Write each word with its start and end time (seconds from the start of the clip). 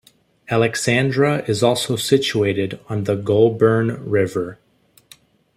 Alexandra 0.49 1.45
is 1.47 1.61
also 1.61 1.95
situated 1.95 2.79
on 2.89 3.03
the 3.03 3.15
Goulburn 3.15 4.03
River. 4.03 4.57